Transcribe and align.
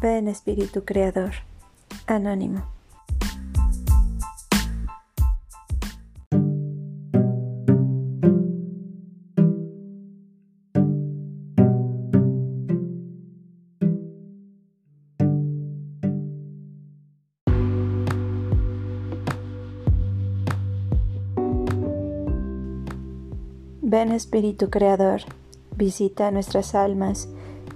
Ven 0.00 0.28
Espíritu 0.28 0.84
Creador. 0.84 1.32
Anónimo. 2.06 2.62
Ven 23.82 24.12
Espíritu 24.12 24.70
Creador, 24.70 25.22
visita 25.74 26.30
nuestras 26.30 26.76
almas, 26.76 27.28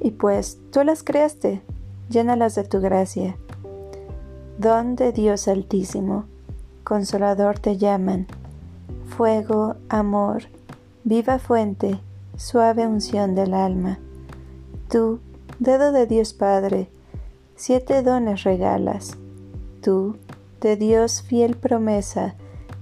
y 0.00 0.10
pues 0.10 0.58
tú 0.70 0.84
las 0.84 1.02
creaste, 1.02 1.62
llénalas 2.10 2.56
de 2.56 2.64
tu 2.64 2.80
gracia. 2.80 3.36
Don 4.58 4.96
de 4.96 5.12
Dios 5.12 5.48
Altísimo, 5.48 6.24
Consolador 6.84 7.58
te 7.58 7.78
llaman, 7.78 8.26
fuego, 9.06 9.76
amor, 9.88 10.42
viva 11.04 11.38
fuente, 11.38 12.00
suave 12.36 12.86
unción 12.86 13.34
del 13.34 13.54
alma. 13.54 14.00
Tú, 14.90 15.20
dedo 15.60 15.92
de 15.92 16.06
Dios 16.06 16.32
Padre, 16.32 16.88
siete 17.54 18.02
dones 18.02 18.42
regalas. 18.42 19.16
Tú, 19.80 20.16
de 20.60 20.76
Dios 20.76 21.22
fiel 21.22 21.56
promesa, 21.56 22.34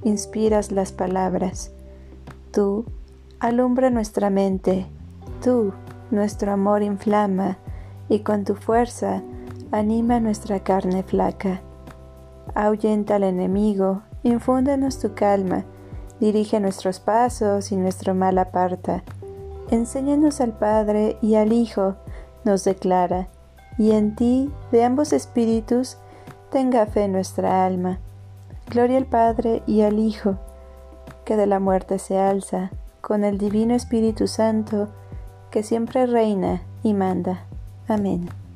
inspiras 0.05 0.73
las 0.73 0.93
palabras. 0.93 1.71
Tú, 2.51 2.87
alumbra 3.41 3.91
nuestra 3.91 4.31
mente. 4.31 4.87
Tú, 5.45 5.73
nuestro 6.11 6.53
amor 6.53 6.83
inflama 6.83 7.59
y 8.09 8.21
con 8.21 8.45
tu 8.45 8.55
fuerza 8.55 9.23
anima 9.71 10.21
nuestra 10.21 10.61
carne 10.61 11.03
flaca. 11.03 11.61
Ahuyenta 12.55 13.17
al 13.17 13.25
enemigo, 13.25 14.03
infúndenos 14.23 14.99
tu 14.99 15.15
calma, 15.15 15.65
dirige 16.21 16.61
nuestros 16.61 17.01
pasos 17.01 17.71
y 17.73 17.77
nuestro 17.77 18.15
mal 18.15 18.39
aparta. 18.39 19.05
Enséñanos 19.71 20.41
al 20.41 20.53
Padre 20.53 21.19
y 21.21 21.35
al 21.35 21.53
Hijo, 21.53 21.97
nos 22.45 22.65
declara, 22.65 23.29
y 23.77 23.93
en 23.93 24.17
ti, 24.17 24.51
de 24.73 24.85
ambos 24.85 25.13
espíritus, 25.13 25.99
tenga 26.51 26.87
fe 26.87 27.07
nuestra 27.09 27.67
alma. 27.67 28.01
Gloria 28.71 28.97
al 28.97 29.07
Padre 29.07 29.63
y 29.67 29.83
al 29.83 29.99
Hijo, 29.99 30.39
que 31.25 31.37
de 31.37 31.47
la 31.47 31.61
muerte 31.61 31.99
se 31.99 32.19
alza, 32.19 32.71
con 33.03 33.25
el 33.25 33.39
Divino 33.39 33.75
Espíritu 33.75 34.27
Santo, 34.27 34.89
que 35.51 35.63
siempre 35.63 36.07
reina 36.07 36.63
y 36.83 36.95
manda. 36.95 37.48
Amen. 37.89 38.48